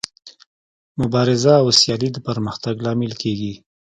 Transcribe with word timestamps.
مبارزه 1.01 1.53
او 1.61 1.67
سیالي 1.79 2.09
د 2.13 2.17
پرمختګ 2.27 2.75
لامل 2.85 3.13
کیږي. 3.21 3.53